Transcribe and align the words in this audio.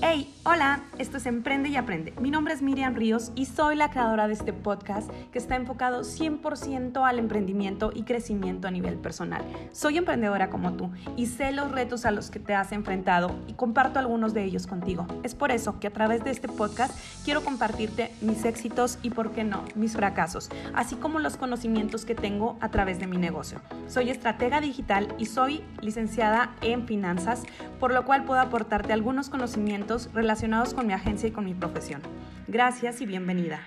Hey, 0.00 0.32
hola, 0.44 0.84
esto 0.98 1.16
es 1.16 1.26
Emprende 1.26 1.70
y 1.70 1.76
Aprende. 1.76 2.14
Mi 2.20 2.30
nombre 2.30 2.54
es 2.54 2.62
Miriam 2.62 2.94
Ríos 2.94 3.32
y 3.34 3.46
soy 3.46 3.74
la 3.74 3.90
creadora 3.90 4.28
de 4.28 4.34
este 4.34 4.52
podcast 4.52 5.10
que 5.32 5.38
está 5.38 5.56
enfocado 5.56 6.02
100% 6.02 7.04
al 7.04 7.18
emprendimiento 7.18 7.90
y 7.92 8.04
crecimiento 8.04 8.68
a 8.68 8.70
nivel 8.70 8.94
personal. 8.94 9.42
Soy 9.72 9.98
emprendedora 9.98 10.50
como 10.50 10.74
tú 10.74 10.92
y 11.16 11.26
sé 11.26 11.50
los 11.50 11.72
retos 11.72 12.04
a 12.04 12.12
los 12.12 12.30
que 12.30 12.38
te 12.38 12.54
has 12.54 12.70
enfrentado 12.70 13.34
y 13.48 13.54
comparto 13.54 13.98
algunos 13.98 14.34
de 14.34 14.44
ellos 14.44 14.68
contigo. 14.68 15.04
Es 15.24 15.34
por 15.34 15.50
eso 15.50 15.80
que 15.80 15.88
a 15.88 15.92
través 15.92 16.22
de 16.22 16.30
este 16.30 16.46
podcast 16.46 16.96
quiero 17.24 17.42
compartirte 17.42 18.12
mis 18.20 18.44
éxitos 18.44 19.00
y, 19.02 19.10
por 19.10 19.32
qué 19.32 19.42
no, 19.42 19.64
mis 19.74 19.94
fracasos, 19.94 20.48
así 20.74 20.94
como 20.94 21.18
los 21.18 21.36
conocimientos 21.36 22.04
que 22.04 22.14
tengo 22.14 22.56
a 22.60 22.68
través 22.70 23.00
de 23.00 23.08
mi 23.08 23.16
negocio. 23.16 23.60
Soy 23.88 24.10
estratega 24.10 24.60
digital 24.60 25.12
y 25.18 25.26
soy 25.26 25.64
licenciada 25.80 26.54
en 26.60 26.86
finanzas, 26.86 27.42
por 27.80 27.92
lo 27.92 28.04
cual 28.04 28.24
puedo 28.24 28.40
aportarte 28.40 28.92
algunos 28.92 29.28
conocimientos 29.28 29.87
relacionados 30.12 30.74
con 30.74 30.86
mi 30.86 30.92
agencia 30.92 31.28
y 31.28 31.32
con 31.32 31.44
mi 31.44 31.54
profesión. 31.54 32.02
Gracias 32.46 33.00
y 33.00 33.06
bienvenida. 33.06 33.60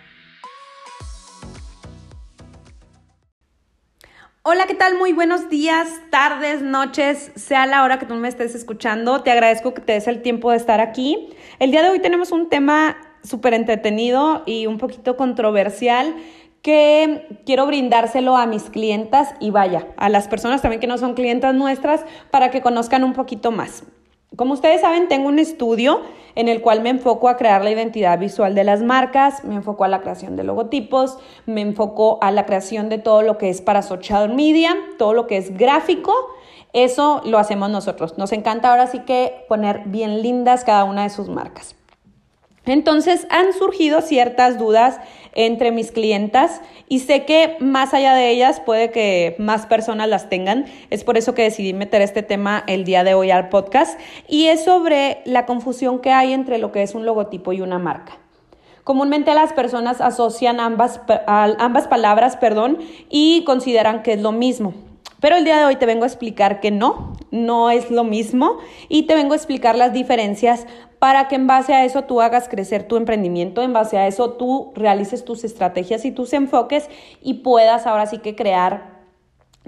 Hola, 4.43 4.65
¿qué 4.65 4.73
tal? 4.73 4.97
Muy 4.97 5.13
buenos 5.13 5.49
días, 5.49 5.87
tardes, 6.09 6.61
noches, 6.61 7.31
sea 7.35 7.65
la 7.65 7.83
hora 7.83 7.99
que 7.99 8.05
tú 8.05 8.15
me 8.15 8.27
estés 8.27 8.55
escuchando. 8.55 9.21
Te 9.21 9.31
agradezco 9.31 9.73
que 9.73 9.81
te 9.81 9.93
des 9.93 10.07
el 10.07 10.21
tiempo 10.21 10.51
de 10.51 10.57
estar 10.57 10.79
aquí. 10.79 11.29
El 11.59 11.71
día 11.71 11.83
de 11.83 11.89
hoy 11.89 11.99
tenemos 11.99 12.31
un 12.31 12.49
tema 12.49 12.97
súper 13.23 13.53
entretenido 13.53 14.43
y 14.45 14.65
un 14.65 14.77
poquito 14.77 15.15
controversial 15.15 16.15
que 16.61 17.41
quiero 17.45 17.65
brindárselo 17.65 18.37
a 18.37 18.45
mis 18.45 18.63
clientas 18.63 19.33
y 19.39 19.51
vaya, 19.51 19.87
a 19.97 20.09
las 20.09 20.27
personas 20.27 20.61
también 20.61 20.79
que 20.79 20.87
no 20.87 20.97
son 20.97 21.13
clientas 21.13 21.55
nuestras 21.55 22.05
para 22.29 22.51
que 22.51 22.61
conozcan 22.61 23.03
un 23.03 23.13
poquito 23.13 23.51
más. 23.51 23.83
Como 24.37 24.53
ustedes 24.53 24.79
saben, 24.79 25.09
tengo 25.09 25.27
un 25.27 25.39
estudio 25.39 26.01
en 26.35 26.47
el 26.47 26.61
cual 26.61 26.81
me 26.81 26.89
enfoco 26.89 27.27
a 27.27 27.35
crear 27.35 27.65
la 27.65 27.71
identidad 27.71 28.17
visual 28.17 28.55
de 28.55 28.63
las 28.63 28.81
marcas, 28.81 29.43
me 29.43 29.55
enfoco 29.55 29.83
a 29.83 29.89
la 29.89 29.99
creación 29.99 30.37
de 30.37 30.45
logotipos, 30.45 31.17
me 31.45 31.59
enfoco 31.59 32.17
a 32.21 32.31
la 32.31 32.45
creación 32.45 32.87
de 32.87 32.97
todo 32.97 33.23
lo 33.23 33.37
que 33.37 33.49
es 33.49 33.61
para 33.61 33.81
social 33.81 34.33
media, 34.33 34.77
todo 34.97 35.13
lo 35.13 35.27
que 35.27 35.35
es 35.35 35.57
gráfico. 35.57 36.13
Eso 36.71 37.21
lo 37.25 37.39
hacemos 37.39 37.69
nosotros. 37.69 38.17
Nos 38.17 38.31
encanta 38.31 38.71
ahora 38.71 38.87
sí 38.87 38.99
que 38.99 39.43
poner 39.49 39.81
bien 39.87 40.21
lindas 40.21 40.63
cada 40.63 40.85
una 40.85 41.03
de 41.03 41.09
sus 41.09 41.27
marcas. 41.27 41.75
Entonces 42.65 43.25
han 43.31 43.53
surgido 43.53 44.01
ciertas 44.01 44.59
dudas 44.59 44.99
entre 45.33 45.71
mis 45.71 45.91
clientas 45.91 46.61
y 46.87 46.99
sé 46.99 47.25
que 47.25 47.57
más 47.59 47.93
allá 47.93 48.13
de 48.13 48.29
ellas 48.29 48.59
puede 48.59 48.91
que 48.91 49.35
más 49.39 49.65
personas 49.65 50.07
las 50.07 50.29
tengan. 50.29 50.65
Es 50.89 51.03
por 51.03 51.17
eso 51.17 51.33
que 51.33 51.43
decidí 51.43 51.73
meter 51.73 52.01
este 52.01 52.21
tema 52.21 52.63
el 52.67 52.83
día 52.83 53.03
de 53.03 53.15
hoy 53.15 53.31
al 53.31 53.49
podcast 53.49 53.99
y 54.27 54.47
es 54.47 54.63
sobre 54.63 55.21
la 55.25 55.45
confusión 55.45 55.99
que 55.99 56.11
hay 56.11 56.33
entre 56.33 56.59
lo 56.59 56.71
que 56.71 56.83
es 56.83 56.93
un 56.93 57.05
logotipo 57.05 57.51
y 57.51 57.61
una 57.61 57.79
marca. 57.79 58.19
Comúnmente 58.83 59.33
las 59.33 59.53
personas 59.53 60.01
asocian 60.01 60.59
ambas, 60.59 61.01
ambas 61.27 61.87
palabras 61.87 62.37
perdón, 62.37 62.79
y 63.09 63.43
consideran 63.43 64.03
que 64.03 64.13
es 64.13 64.21
lo 64.21 64.31
mismo. 64.31 64.73
Pero 65.21 65.37
el 65.37 65.45
día 65.45 65.57
de 65.57 65.65
hoy 65.65 65.75
te 65.75 65.85
vengo 65.85 66.03
a 66.03 66.07
explicar 66.07 66.59
que 66.59 66.71
no, 66.71 67.13
no 67.29 67.69
es 67.69 67.91
lo 67.91 68.03
mismo 68.03 68.57
y 68.89 69.03
te 69.03 69.13
vengo 69.13 69.33
a 69.33 69.37
explicar 69.37 69.77
las 69.77 69.93
diferencias 69.93 70.65
para 70.97 71.27
que 71.27 71.35
en 71.35 71.45
base 71.47 71.73
a 71.73 71.85
eso 71.85 72.03
tú 72.03 72.21
hagas 72.21 72.49
crecer 72.49 72.87
tu 72.87 72.97
emprendimiento, 72.97 73.61
en 73.61 73.71
base 73.71 73.97
a 73.97 74.07
eso 74.07 74.31
tú 74.31 74.71
realices 74.75 75.23
tus 75.23 75.43
estrategias 75.43 76.05
y 76.05 76.11
tus 76.11 76.33
enfoques 76.33 76.89
y 77.21 77.35
puedas 77.35 77.85
ahora 77.85 78.07
sí 78.07 78.17
que 78.17 78.35
crear 78.35 78.99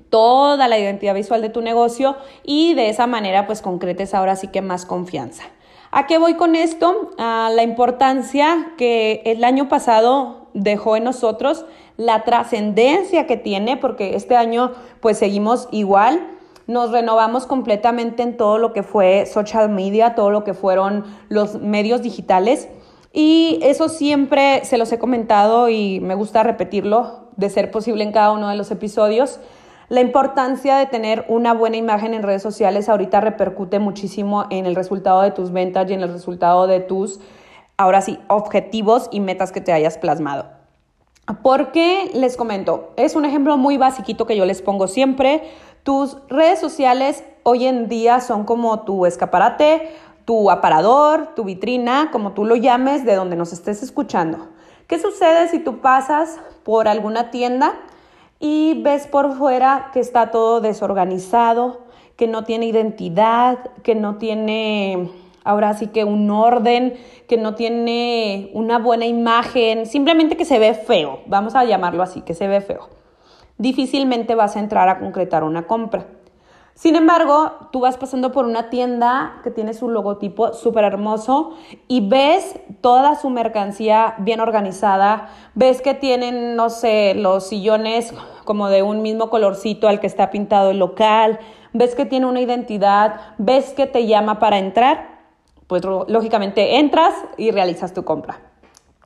toda 0.09 0.67
la 0.67 0.79
identidad 0.79 1.13
visual 1.13 1.43
de 1.43 1.49
tu 1.49 1.61
negocio 1.61 2.17
y 2.43 2.73
de 2.73 2.89
esa 2.89 3.05
manera 3.05 3.45
pues 3.45 3.61
concretes 3.61 4.15
ahora 4.15 4.35
sí 4.35 4.47
que 4.47 4.63
más 4.63 4.87
confianza. 4.87 5.43
¿A 5.91 6.07
qué 6.07 6.17
voy 6.17 6.33
con 6.33 6.55
esto? 6.55 7.11
A 7.19 7.51
la 7.53 7.61
importancia 7.61 8.73
que 8.77 9.21
el 9.25 9.43
año 9.43 9.69
pasado 9.69 10.47
dejó 10.55 10.95
en 10.97 11.03
nosotros 11.03 11.67
la 11.97 12.23
trascendencia 12.23 13.27
que 13.27 13.37
tiene, 13.37 13.77
porque 13.77 14.15
este 14.15 14.35
año 14.35 14.71
pues 14.99 15.17
seguimos 15.17 15.67
igual. 15.71 16.19
Nos 16.65 16.91
renovamos 16.91 17.45
completamente 17.45 18.23
en 18.23 18.37
todo 18.37 18.57
lo 18.57 18.73
que 18.73 18.83
fue 18.83 19.25
social 19.25 19.69
media, 19.69 20.15
todo 20.15 20.29
lo 20.29 20.43
que 20.43 20.53
fueron 20.53 21.05
los 21.29 21.59
medios 21.59 22.01
digitales. 22.01 22.69
Y 23.11 23.59
eso 23.61 23.89
siempre 23.89 24.65
se 24.65 24.77
los 24.77 24.91
he 24.91 24.97
comentado 24.97 25.69
y 25.69 25.99
me 25.99 26.15
gusta 26.15 26.41
repetirlo, 26.41 27.29
de 27.35 27.49
ser 27.49 27.71
posible 27.71 28.03
en 28.03 28.11
cada 28.11 28.31
uno 28.31 28.49
de 28.49 28.55
los 28.55 28.71
episodios. 28.71 29.39
La 29.89 30.01
importancia 30.01 30.77
de 30.77 30.85
tener 30.87 31.25
una 31.27 31.53
buena 31.53 31.77
imagen 31.77 32.13
en 32.13 32.23
redes 32.23 32.41
sociales 32.41 32.89
ahorita 32.89 33.21
repercute 33.21 33.79
muchísimo 33.79 34.45
en 34.49 34.65
el 34.65 34.75
resultado 34.75 35.21
de 35.21 35.31
tus 35.31 35.51
ventas 35.51 35.89
y 35.89 35.93
en 35.93 36.01
el 36.01 36.11
resultado 36.11 36.65
de 36.65 36.79
tus, 36.79 37.19
ahora 37.77 38.01
sí, 38.01 38.17
objetivos 38.29 39.09
y 39.11 39.19
metas 39.19 39.51
que 39.51 39.61
te 39.61 39.73
hayas 39.73 39.97
plasmado. 39.97 40.62
¿Por 41.41 41.71
qué 41.71 42.11
les 42.13 42.35
comento? 42.35 42.91
Es 42.97 43.15
un 43.15 43.23
ejemplo 43.23 43.55
muy 43.57 43.77
basiquito 43.77 44.25
que 44.25 44.35
yo 44.35 44.45
les 44.45 44.61
pongo 44.61 44.89
siempre. 44.89 45.41
Tus 45.83 46.17
redes 46.27 46.59
sociales 46.59 47.23
hoy 47.43 47.65
en 47.65 47.87
día 47.87 48.19
son 48.19 48.43
como 48.43 48.81
tu 48.81 49.05
escaparate, 49.05 49.89
tu 50.25 50.51
aparador, 50.51 51.29
tu 51.33 51.45
vitrina, 51.45 52.09
como 52.11 52.33
tú 52.33 52.43
lo 52.43 52.57
llames, 52.57 53.05
de 53.05 53.15
donde 53.15 53.37
nos 53.37 53.53
estés 53.53 53.83
escuchando. 53.83 54.49
¿Qué 54.87 54.99
sucede 54.99 55.47
si 55.47 55.59
tú 55.59 55.79
pasas 55.79 56.39
por 56.63 56.89
alguna 56.89 57.31
tienda 57.31 57.73
y 58.41 58.81
ves 58.83 59.07
por 59.07 59.37
fuera 59.37 59.91
que 59.93 60.01
está 60.01 60.29
todo 60.29 60.59
desorganizado, 60.59 61.83
que 62.17 62.27
no 62.27 62.43
tiene 62.43 62.65
identidad, 62.65 63.59
que 63.81 63.95
no 63.95 64.17
tiene 64.17 65.09
ahora 65.43 65.73
sí 65.73 65.87
que 65.87 66.03
un 66.03 66.29
orden, 66.29 66.95
que 67.27 67.37
no 67.37 67.55
tiene 67.55 68.49
una 68.53 68.79
buena 68.79 69.05
imagen, 69.05 69.85
simplemente 69.85 70.37
que 70.37 70.45
se 70.45 70.59
ve 70.59 70.73
feo, 70.73 71.21
vamos 71.25 71.55
a 71.55 71.63
llamarlo 71.65 72.03
así, 72.03 72.21
que 72.21 72.33
se 72.33 72.47
ve 72.47 72.61
feo. 72.61 72.89
Difícilmente 73.57 74.35
vas 74.35 74.55
a 74.55 74.59
entrar 74.59 74.89
a 74.89 74.99
concretar 74.99 75.43
una 75.43 75.67
compra. 75.67 76.05
Sin 76.75 76.95
embargo, 76.95 77.69
tú 77.71 77.81
vas 77.81 77.97
pasando 77.97 78.31
por 78.31 78.45
una 78.45 78.71
tienda 78.71 79.41
que 79.43 79.51
tiene 79.51 79.75
su 79.75 79.89
logotipo 79.89 80.53
súper 80.53 80.85
hermoso 80.85 81.55
y 81.87 82.07
ves 82.07 82.59
toda 82.81 83.15
su 83.15 83.29
mercancía 83.29 84.15
bien 84.17 84.39
organizada, 84.39 85.29
ves 85.53 85.83
que 85.83 85.93
tienen, 85.93 86.55
no 86.55 86.71
sé, 86.71 87.13
los 87.13 87.45
sillones 87.45 88.11
como 88.43 88.69
de 88.69 88.81
un 88.81 89.03
mismo 89.03 89.29
colorcito 89.29 89.87
al 89.87 89.99
que 89.99 90.07
está 90.07 90.31
pintado 90.31 90.71
el 90.71 90.79
local, 90.79 91.39
ves 91.73 91.93
que 91.93 92.05
tiene 92.05 92.25
una 92.25 92.41
identidad, 92.41 93.21
ves 93.37 93.73
que 93.73 93.85
te 93.85 94.07
llama 94.07 94.39
para 94.39 94.57
entrar 94.57 95.12
pues 95.73 95.85
lógicamente 96.07 96.77
entras 96.77 97.15
y 97.35 97.49
realizas 97.49 97.95
tu 97.95 98.03
compra. 98.03 98.39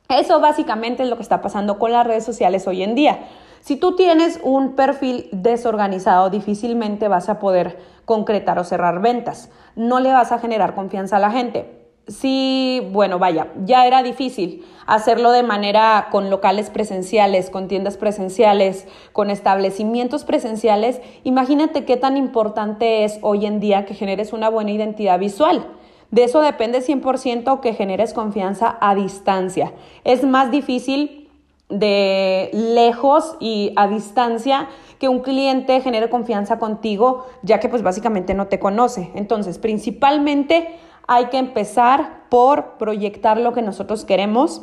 Eso 0.09 0.41
básicamente 0.41 1.03
es 1.03 1.09
lo 1.09 1.15
que 1.15 1.21
está 1.21 1.41
pasando 1.41 1.79
con 1.79 1.93
las 1.93 2.05
redes 2.05 2.25
sociales 2.25 2.67
hoy 2.67 2.83
en 2.83 2.93
día. 2.93 3.19
Si 3.61 3.77
tú 3.77 3.95
tienes 3.95 4.41
un 4.43 4.75
perfil 4.75 5.29
desorganizado, 5.31 6.29
difícilmente 6.29 7.07
vas 7.07 7.29
a 7.29 7.39
poder 7.39 7.79
concretar 8.03 8.59
o 8.59 8.65
cerrar 8.65 9.01
ventas. 9.01 9.49
No 9.77 10.01
le 10.01 10.11
vas 10.11 10.33
a 10.33 10.39
generar 10.39 10.75
confianza 10.75 11.15
a 11.15 11.19
la 11.19 11.31
gente. 11.31 11.87
Si, 12.09 12.85
bueno, 12.91 13.17
vaya, 13.17 13.47
ya 13.63 13.87
era 13.87 14.03
difícil 14.03 14.65
hacerlo 14.87 15.31
de 15.31 15.43
manera 15.43 16.07
con 16.11 16.29
locales 16.29 16.69
presenciales, 16.69 17.49
con 17.49 17.69
tiendas 17.69 17.95
presenciales, 17.95 18.87
con 19.13 19.29
establecimientos 19.29 20.25
presenciales, 20.25 20.99
imagínate 21.23 21.85
qué 21.85 21.95
tan 21.95 22.17
importante 22.17 23.05
es 23.05 23.19
hoy 23.21 23.45
en 23.45 23.61
día 23.61 23.85
que 23.85 23.93
generes 23.93 24.33
una 24.33 24.49
buena 24.49 24.71
identidad 24.71 25.17
visual. 25.17 25.65
De 26.11 26.23
eso 26.23 26.41
depende 26.41 26.79
100% 26.79 27.59
que 27.59 27.73
generes 27.73 28.13
confianza 28.13 28.77
a 28.79 28.95
distancia. 28.95 29.73
Es 30.03 30.23
más 30.23 30.51
difícil 30.51 31.29
de 31.69 32.49
lejos 32.53 33.35
y 33.39 33.73
a 33.75 33.87
distancia 33.87 34.69
que 34.99 35.09
un 35.09 35.19
cliente 35.19 35.81
genere 35.81 36.09
confianza 36.09 36.59
contigo, 36.59 37.25
ya 37.43 37.59
que 37.59 37.69
pues 37.69 37.83
básicamente 37.83 38.33
no 38.33 38.47
te 38.47 38.59
conoce. 38.59 39.11
Entonces, 39.15 39.59
principalmente 39.59 40.75
hay 41.07 41.25
que 41.25 41.37
empezar 41.37 42.23
por 42.29 42.77
proyectar 42.77 43.37
lo 43.37 43.53
que 43.53 43.61
nosotros 43.61 44.05
queremos, 44.05 44.61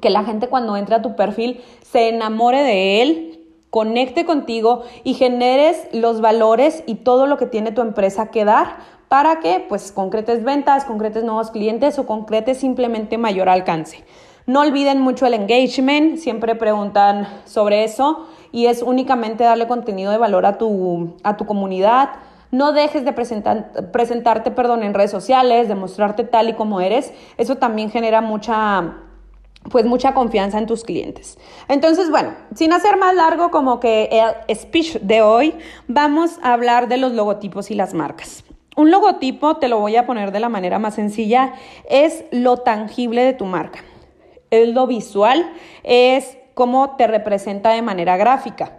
que 0.00 0.10
la 0.10 0.24
gente 0.24 0.48
cuando 0.48 0.76
entre 0.76 0.96
a 0.96 1.02
tu 1.02 1.16
perfil 1.16 1.62
se 1.82 2.08
enamore 2.08 2.62
de 2.62 3.02
él, 3.02 3.32
conecte 3.70 4.24
contigo 4.24 4.84
y 5.04 5.14
generes 5.14 5.88
los 5.92 6.20
valores 6.20 6.82
y 6.86 6.96
todo 6.96 7.26
lo 7.26 7.36
que 7.36 7.46
tiene 7.46 7.72
tu 7.72 7.82
empresa 7.82 8.30
que 8.30 8.44
dar 8.44 8.78
para 9.08 9.40
que 9.40 9.64
pues 9.68 9.92
concretes 9.92 10.42
ventas, 10.42 10.84
concretes 10.84 11.24
nuevos 11.24 11.50
clientes 11.50 11.98
o 11.98 12.06
concretes 12.06 12.58
simplemente 12.58 13.18
mayor 13.18 13.48
alcance. 13.48 14.04
No 14.46 14.60
olviden 14.60 15.00
mucho 15.00 15.26
el 15.26 15.34
engagement, 15.34 16.18
siempre 16.18 16.54
preguntan 16.54 17.26
sobre 17.46 17.82
eso 17.82 18.26
y 18.52 18.66
es 18.66 18.82
únicamente 18.82 19.42
darle 19.42 19.66
contenido 19.66 20.12
de 20.12 20.18
valor 20.18 20.46
a 20.46 20.56
tu, 20.56 21.16
a 21.24 21.36
tu 21.36 21.46
comunidad. 21.46 22.10
No 22.52 22.72
dejes 22.72 23.04
de 23.04 23.12
presentarte 23.12 24.50
perdón, 24.52 24.84
en 24.84 24.94
redes 24.94 25.10
sociales, 25.10 25.66
de 25.66 25.74
mostrarte 25.74 26.22
tal 26.22 26.48
y 26.48 26.52
como 26.54 26.80
eres. 26.80 27.12
Eso 27.38 27.56
también 27.56 27.90
genera 27.90 28.20
mucha, 28.20 28.94
pues 29.68 29.84
mucha 29.84 30.14
confianza 30.14 30.58
en 30.58 30.66
tus 30.66 30.84
clientes. 30.84 31.38
Entonces, 31.66 32.08
bueno, 32.08 32.34
sin 32.54 32.72
hacer 32.72 32.96
más 32.98 33.16
largo 33.16 33.50
como 33.50 33.80
que 33.80 34.08
el 34.48 34.56
speech 34.56 35.00
de 35.00 35.22
hoy, 35.22 35.54
vamos 35.88 36.38
a 36.40 36.52
hablar 36.52 36.86
de 36.86 36.98
los 36.98 37.12
logotipos 37.12 37.72
y 37.72 37.74
las 37.74 37.94
marcas. 37.94 38.45
Un 38.76 38.90
logotipo, 38.90 39.56
te 39.56 39.68
lo 39.68 39.80
voy 39.80 39.96
a 39.96 40.06
poner 40.06 40.32
de 40.32 40.40
la 40.40 40.48
manera 40.48 40.78
más 40.78 40.94
sencilla, 40.94 41.54
es 41.88 42.24
lo 42.30 42.58
tangible 42.58 43.24
de 43.24 43.32
tu 43.32 43.46
marca. 43.46 43.80
Es 44.50 44.68
lo 44.68 44.86
visual, 44.86 45.50
es 45.82 46.38
cómo 46.54 46.96
te 46.96 47.06
representa 47.06 47.70
de 47.70 47.82
manera 47.82 48.16
gráfica. 48.16 48.72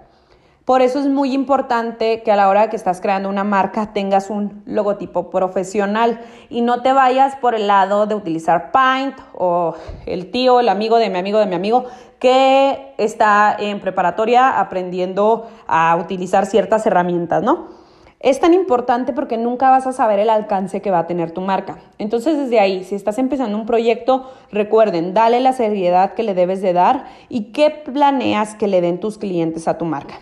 Por 0.65 0.81
eso 0.81 0.99
es 0.99 1.07
muy 1.07 1.31
importante 1.31 2.23
que 2.23 2.31
a 2.31 2.35
la 2.35 2.49
hora 2.49 2.69
que 2.69 2.75
estás 2.75 2.99
creando 2.99 3.29
una 3.29 3.45
marca 3.45 3.93
tengas 3.93 4.29
un 4.29 4.63
logotipo 4.65 5.29
profesional 5.29 6.19
y 6.49 6.59
no 6.61 6.81
te 6.81 6.91
vayas 6.91 7.37
por 7.37 7.55
el 7.55 7.67
lado 7.67 8.05
de 8.05 8.15
utilizar 8.15 8.71
Paint 8.71 9.17
o 9.33 9.75
el 10.05 10.29
tío, 10.29 10.59
el 10.59 10.67
amigo 10.67 10.97
de 10.97 11.09
mi 11.09 11.19
amigo 11.19 11.39
de 11.39 11.45
mi 11.45 11.55
amigo 11.55 11.85
que 12.19 12.93
está 12.97 13.55
en 13.57 13.79
preparatoria 13.79 14.59
aprendiendo 14.59 15.47
a 15.67 15.95
utilizar 15.95 16.45
ciertas 16.45 16.85
herramientas, 16.85 17.43
¿no? 17.43 17.86
Es 18.19 18.39
tan 18.39 18.53
importante 18.53 19.13
porque 19.13 19.37
nunca 19.37 19.69
vas 19.69 19.85
a 19.85 19.93
saber 19.93 20.17
el 20.19 20.29
alcance 20.29 20.81
que 20.81 20.89
va 20.89 20.99
a 20.99 21.07
tener 21.07 21.31
tu 21.31 21.41
marca. 21.41 21.77
Entonces, 21.99 22.35
desde 22.37 22.59
ahí, 22.59 22.83
si 22.83 22.95
estás 22.95 23.19
empezando 23.19 23.57
un 23.57 23.67
proyecto, 23.67 24.31
recuerden, 24.51 25.13
dale 25.13 25.39
la 25.39 25.53
seriedad 25.53 26.13
que 26.13 26.23
le 26.23 26.33
debes 26.33 26.61
de 26.61 26.73
dar 26.73 27.05
y 27.29 27.51
qué 27.51 27.69
planeas 27.69 28.55
que 28.55 28.67
le 28.67 28.81
den 28.81 28.99
tus 28.99 29.19
clientes 29.19 29.67
a 29.67 29.77
tu 29.77 29.85
marca. 29.85 30.19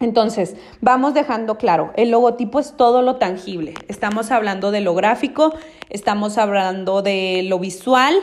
Entonces, 0.00 0.54
vamos 0.80 1.12
dejando 1.12 1.58
claro, 1.58 1.90
el 1.96 2.12
logotipo 2.12 2.60
es 2.60 2.76
todo 2.76 3.02
lo 3.02 3.16
tangible. 3.16 3.74
Estamos 3.88 4.30
hablando 4.30 4.70
de 4.70 4.80
lo 4.80 4.94
gráfico, 4.94 5.52
estamos 5.90 6.38
hablando 6.38 7.02
de 7.02 7.42
lo 7.42 7.58
visual, 7.58 8.14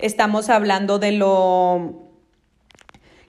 estamos 0.00 0.48
hablando 0.48 0.98
de 0.98 1.12
lo 1.12 2.08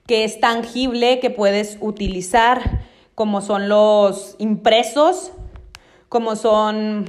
que 0.08 0.24
es 0.24 0.40
tangible, 0.40 1.20
que 1.20 1.30
puedes 1.30 1.78
utilizar, 1.80 2.80
como 3.20 3.42
son 3.42 3.68
los 3.68 4.34
impresos, 4.38 5.32
como 6.08 6.36
son 6.36 7.04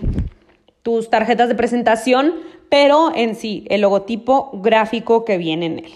tus 0.82 1.10
tarjetas 1.10 1.48
de 1.48 1.56
presentación, 1.56 2.34
pero 2.68 3.14
en 3.16 3.34
sí, 3.34 3.66
el 3.70 3.80
logotipo 3.80 4.50
gráfico 4.56 5.24
que 5.24 5.38
viene 5.38 5.68
en 5.68 5.80
él. 5.80 5.94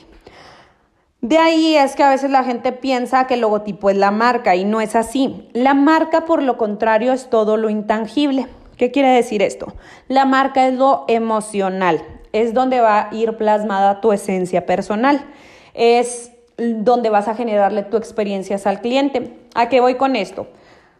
De 1.19 1.37
ahí 1.37 1.75
es 1.75 1.97
que 1.97 2.03
a 2.03 2.11
veces 2.11 2.31
la 2.31 2.45
gente 2.45 2.71
piensa 2.71 3.27
que 3.27 3.33
el 3.33 3.41
logotipo 3.41 3.89
es 3.89 3.97
la 3.97 4.11
marca 4.11 4.55
y 4.55 4.63
no 4.63 4.79
es 4.79 4.95
así. 4.95 5.49
La 5.51 5.73
marca, 5.73 6.23
por 6.23 6.41
lo 6.41 6.57
contrario, 6.57 7.11
es 7.11 7.29
todo 7.29 7.57
lo 7.57 7.69
intangible. 7.69 8.47
¿Qué 8.77 8.91
quiere 8.91 9.09
decir 9.09 9.41
esto? 9.41 9.73
La 10.07 10.23
marca 10.23 10.65
es 10.65 10.75
lo 10.75 11.03
emocional, 11.09 12.01
es 12.31 12.53
donde 12.53 12.79
va 12.79 13.09
a 13.09 13.13
ir 13.13 13.35
plasmada 13.35 13.99
tu 13.99 14.13
esencia 14.13 14.65
personal, 14.65 15.25
es 15.73 16.31
donde 16.57 17.09
vas 17.09 17.27
a 17.27 17.35
generarle 17.35 17.83
tu 17.83 17.97
experiencias 17.97 18.65
al 18.65 18.81
cliente. 18.81 19.37
¿A 19.55 19.69
qué 19.69 19.81
voy 19.81 19.95
con 19.95 20.15
esto? 20.15 20.47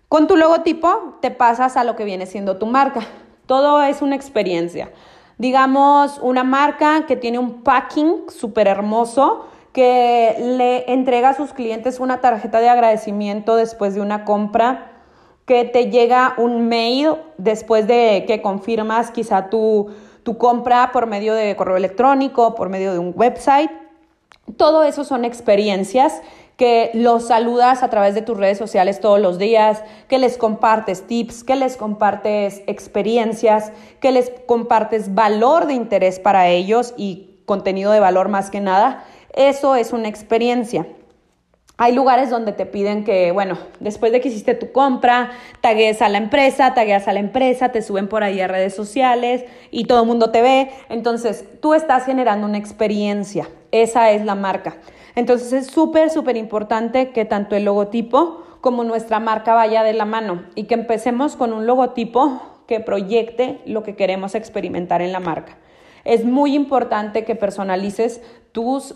Con 0.10 0.28
tu 0.28 0.36
logotipo 0.36 1.18
te 1.22 1.31
pasas 1.31 1.78
a 1.78 1.84
lo 1.84 1.96
que 1.96 2.06
viene 2.06 2.25
siendo 2.25 2.57
tu 2.57 2.66
marca. 2.66 3.02
Todo 3.46 3.81
es 3.81 4.02
una 4.02 4.16
experiencia. 4.16 4.92
Digamos, 5.38 6.19
una 6.22 6.44
marca 6.44 7.06
que 7.06 7.16
tiene 7.16 7.40
un 7.40 7.63
packing 7.63 8.30
súper 8.30 8.68
hermoso, 8.68 9.48
que 9.74 10.36
le 10.40 10.92
entrega 10.94 11.30
a 11.30 11.34
sus 11.34 11.52
clientes 11.52 12.00
una 12.00 12.22
tarjeta 12.22 12.62
de 12.62 12.69
agradecimiento 12.69 13.56
después 13.58 13.94
de 13.94 14.01
una 14.01 14.24
compra, 14.24 14.92
que 15.46 15.66
te 15.66 15.92
llega 15.92 16.34
un 16.38 16.68
mail 16.68 17.16
después 17.38 17.86
de 17.86 18.24
que 18.25 18.42
confirmas 18.42 19.12
quizá 19.12 19.50
tu, 19.50 19.90
tu 20.24 20.38
compra 20.38 20.92
por 20.92 21.08
medio 21.08 21.34
de 21.34 21.56
correo 21.56 21.78
electrónico, 21.78 22.56
por 22.56 22.69
medio 22.69 22.94
de 22.94 23.00
un 23.00 23.13
website. 23.16 23.69
Todo 24.57 24.83
eso 24.83 25.03
son 25.03 25.25
experiencias 25.25 26.21
que 26.57 26.92
los 26.94 27.27
saludas 27.27 27.83
a 27.83 27.89
través 27.89 28.15
de 28.15 28.21
tus 28.21 28.38
redes 28.38 28.57
sociales 28.57 29.01
todos 29.01 29.19
los 29.19 29.38
días, 29.38 29.83
que 30.07 30.19
les 30.19 30.38
compartes 30.38 31.06
tips, 31.07 31.44
que 31.44 31.56
les 31.56 31.75
compartes 31.75 32.62
experiencias, 32.68 33.71
que 34.00 34.12
les 34.12 34.31
compartes 34.45 35.13
valor 35.13 35.65
de 35.65 35.74
interés 35.74 36.19
para 36.19 36.47
ellos 36.47 36.94
y 36.95 37.39
contenido 37.45 37.92
de 37.92 38.00
valor 38.00 38.30
más 38.30 38.50
que 38.50 38.62
nada. 38.62 39.03
Eso 39.33 39.75
es 39.75 39.92
una 39.92 40.07
experiencia. 40.07 40.88
Hay 41.77 41.94
lugares 41.94 42.30
donde 42.30 42.53
te 42.53 42.65
piden 42.65 43.03
que, 43.03 43.33
bueno, 43.33 43.57
después 43.81 44.13
de 44.13 44.21
que 44.21 44.30
hiciste 44.30 44.53
tu 44.53 44.71
compra, 44.71 45.31
tagues 45.59 46.01
a 46.01 46.07
la 46.07 46.19
empresa, 46.19 46.74
tagueas 46.74 47.09
a 47.09 47.13
la 47.13 47.19
empresa, 47.19 47.69
te 47.69 47.81
suben 47.81 48.07
por 48.07 48.24
ahí 48.24 48.39
a 48.39 48.48
redes 48.48 48.74
sociales 48.74 49.44
y 49.71 49.83
todo 49.83 50.03
el 50.03 50.07
mundo 50.07 50.31
te 50.31 50.41
ve. 50.41 50.69
Entonces, 50.88 51.44
tú 51.59 51.74
estás 51.74 52.06
generando 52.06 52.48
una 52.48 52.57
experiencia. 52.57 53.50
Esa 53.75 54.12
es 54.12 54.24
la 54.24 54.36
marca. 54.36 54.77
Entonces, 55.16 55.51
es 55.51 55.68
súper, 55.68 56.10
súper 56.10 56.38
importante 56.38 57.10
que 57.10 57.25
tanto 57.25 57.57
el 57.57 57.66
logotipo 57.66 58.42
como 58.62 58.86
nuestra 58.86 59.19
marca 59.19 59.54
vaya 59.54 59.83
de 59.83 59.92
la 59.92 60.06
mano 60.06 60.44
y 60.56 60.63
que 60.63 60.75
empecemos 60.75 61.36
con 61.36 61.51
un 61.51 61.68
logotipo 61.68 62.42
que 62.68 62.80
proyecte 62.80 63.60
lo 63.66 63.83
que 63.83 63.98
queremos 63.98 64.33
experimentar 64.33 65.01
en 65.01 65.12
la 65.12 65.19
marca. 65.19 65.57
Es 66.06 66.24
muy 66.24 66.56
importante 66.56 67.25
que 67.25 67.36
personalices 67.36 68.22
tus 68.54 68.95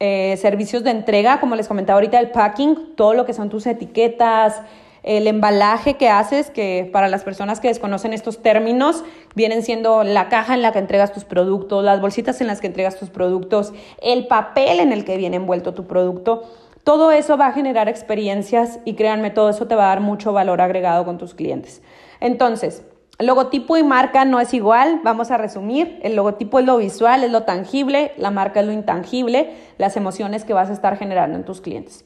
eh, 0.00 0.36
servicios 0.36 0.84
de 0.84 0.90
entrega, 0.90 1.40
como 1.40 1.56
les 1.56 1.66
comentaba 1.66 1.96
ahorita, 1.96 2.20
el 2.20 2.30
packing, 2.30 2.94
todo 2.96 3.14
lo 3.14 3.24
que 3.24 3.32
son 3.32 3.48
tus 3.48 3.66
etiquetas, 3.66 4.60
el 5.04 5.26
embalaje 5.26 5.94
que 5.94 6.08
haces, 6.08 6.50
que 6.50 6.88
para 6.92 7.08
las 7.08 7.22
personas 7.22 7.60
que 7.60 7.68
desconocen 7.68 8.12
estos 8.12 8.42
términos, 8.42 9.04
vienen 9.34 9.62
siendo 9.62 10.02
la 10.02 10.28
caja 10.28 10.54
en 10.54 10.62
la 10.62 10.72
que 10.72 10.78
entregas 10.78 11.12
tus 11.12 11.24
productos, 11.24 11.84
las 11.84 12.00
bolsitas 12.00 12.40
en 12.40 12.46
las 12.46 12.60
que 12.60 12.66
entregas 12.66 12.98
tus 12.98 13.10
productos, 13.10 13.72
el 14.02 14.26
papel 14.26 14.80
en 14.80 14.92
el 14.92 15.04
que 15.04 15.16
viene 15.16 15.36
envuelto 15.36 15.74
tu 15.74 15.86
producto. 15.86 16.42
Todo 16.82 17.12
eso 17.12 17.36
va 17.36 17.48
a 17.48 17.52
generar 17.52 17.88
experiencias 17.88 18.80
y 18.84 18.94
créanme, 18.94 19.30
todo 19.30 19.50
eso 19.50 19.66
te 19.66 19.74
va 19.74 19.84
a 19.84 19.88
dar 19.88 20.00
mucho 20.00 20.32
valor 20.32 20.60
agregado 20.60 21.04
con 21.04 21.18
tus 21.18 21.34
clientes. 21.34 21.82
Entonces, 22.20 22.82
Logotipo 23.20 23.76
y 23.76 23.84
marca 23.84 24.24
no 24.24 24.40
es 24.40 24.52
igual, 24.54 25.00
vamos 25.04 25.30
a 25.30 25.36
resumir. 25.36 26.00
El 26.02 26.16
logotipo 26.16 26.58
es 26.58 26.66
lo 26.66 26.78
visual, 26.78 27.22
es 27.22 27.30
lo 27.30 27.44
tangible, 27.44 28.12
la 28.16 28.32
marca 28.32 28.58
es 28.58 28.66
lo 28.66 28.72
intangible, 28.72 29.52
las 29.78 29.96
emociones 29.96 30.44
que 30.44 30.52
vas 30.52 30.68
a 30.68 30.72
estar 30.72 30.96
generando 30.96 31.38
en 31.38 31.44
tus 31.44 31.60
clientes. 31.60 32.04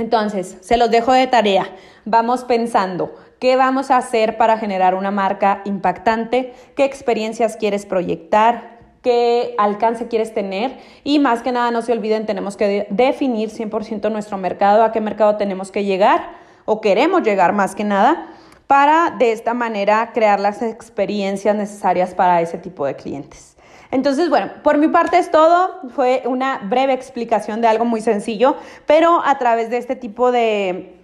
Entonces, 0.00 0.56
se 0.60 0.76
los 0.76 0.90
dejo 0.90 1.12
de 1.12 1.26
tarea. 1.26 1.68
Vamos 2.04 2.44
pensando, 2.44 3.14
¿qué 3.38 3.56
vamos 3.56 3.90
a 3.90 3.98
hacer 3.98 4.38
para 4.38 4.56
generar 4.56 4.94
una 4.94 5.10
marca 5.10 5.60
impactante? 5.64 6.54
¿Qué 6.74 6.84
experiencias 6.84 7.56
quieres 7.56 7.84
proyectar? 7.84 8.78
¿Qué 9.02 9.54
alcance 9.58 10.08
quieres 10.08 10.32
tener? 10.32 10.78
Y 11.04 11.18
más 11.18 11.42
que 11.42 11.52
nada, 11.52 11.70
no 11.70 11.82
se 11.82 11.92
olviden, 11.92 12.24
tenemos 12.24 12.56
que 12.56 12.86
definir 12.90 13.50
100% 13.50 14.10
nuestro 14.10 14.38
mercado, 14.38 14.84
a 14.84 14.92
qué 14.92 15.00
mercado 15.00 15.36
tenemos 15.36 15.70
que 15.70 15.84
llegar 15.84 16.30
o 16.64 16.80
queremos 16.80 17.22
llegar 17.22 17.52
más 17.52 17.74
que 17.74 17.84
nada 17.84 18.28
para 18.66 19.10
de 19.18 19.32
esta 19.32 19.52
manera 19.52 20.12
crear 20.14 20.38
las 20.38 20.62
experiencias 20.62 21.56
necesarias 21.56 22.14
para 22.14 22.40
ese 22.40 22.56
tipo 22.56 22.86
de 22.86 22.94
clientes. 22.94 23.56
Entonces, 23.90 24.28
bueno, 24.28 24.50
por 24.62 24.78
mi 24.78 24.88
parte 24.88 25.18
es 25.18 25.30
todo. 25.30 25.80
Fue 25.90 26.22
una 26.26 26.58
breve 26.64 26.92
explicación 26.92 27.60
de 27.60 27.68
algo 27.68 27.84
muy 27.84 28.00
sencillo, 28.00 28.56
pero 28.86 29.22
a 29.24 29.38
través 29.38 29.70
de 29.70 29.78
este 29.78 29.96
tipo 29.96 30.32
de 30.32 31.00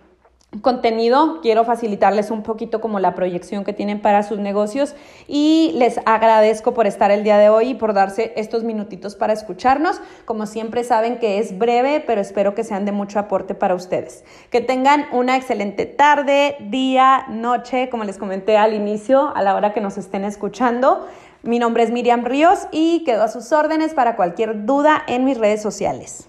contenido, 0.63 1.41
quiero 1.43 1.65
facilitarles 1.65 2.31
un 2.31 2.43
poquito 2.43 2.81
como 2.81 3.01
la 3.01 3.15
proyección 3.15 3.65
que 3.65 3.73
tienen 3.73 4.01
para 4.01 4.23
sus 4.23 4.39
negocios 4.39 4.95
y 5.27 5.73
les 5.75 5.99
agradezco 6.07 6.73
por 6.73 6.87
estar 6.87 7.11
el 7.11 7.25
día 7.25 7.37
de 7.37 7.49
hoy 7.49 7.71
y 7.71 7.75
por 7.75 7.93
darse 7.93 8.33
estos 8.37 8.65
minutitos 8.65 9.17
para 9.17 9.33
escucharnos. 9.33 10.01
Como 10.25 10.47
siempre 10.47 10.85
saben 10.85 11.19
que 11.19 11.39
es 11.39 11.59
breve, 11.59 12.03
pero 12.07 12.21
espero 12.21 12.55
que 12.55 12.65
sean 12.65 12.85
de 12.85 12.93
mucho 12.93 13.19
aporte 13.19 13.55
para 13.55 13.75
ustedes. 13.75 14.25
Que 14.51 14.61
tengan 14.61 15.07
una 15.13 15.37
excelente 15.37 15.85
tarde, 15.85 16.57
día, 16.61 17.27
noche, 17.29 17.89
como 17.91 18.05
les 18.05 18.19
comenté 18.19 18.57
al 18.57 18.73
inicio, 18.73 19.37
a 19.37 19.43
la 19.43 19.55
hora 19.55 19.73
que 19.73 19.81
nos 19.81 19.99
estén 19.99 20.25
escuchando. 20.25 21.07
Mi 21.43 21.59
nombre 21.59 21.83
es 21.83 21.91
Miriam 21.91 22.25
Ríos 22.25 22.67
y 22.73 23.05
quedo 23.05 23.23
a 23.23 23.29
sus 23.29 23.53
órdenes 23.53 23.95
para 23.95 24.17
cualquier 24.17 24.65
duda 24.67 25.03
en 25.07 25.25
mis 25.25 25.39
redes 25.39 25.63
sociales. 25.63 26.29